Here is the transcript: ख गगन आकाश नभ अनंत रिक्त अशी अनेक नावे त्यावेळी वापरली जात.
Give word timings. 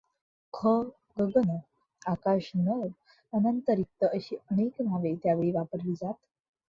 ख 0.53 0.69
गगन 1.17 1.51
आकाश 2.01 2.49
नभ 2.57 2.87
अनंत 3.33 3.69
रिक्त 3.73 4.03
अशी 4.11 4.35
अनेक 4.47 4.81
नावे 4.81 5.15
त्यावेळी 5.23 5.51
वापरली 5.51 5.93
जात. 5.93 6.13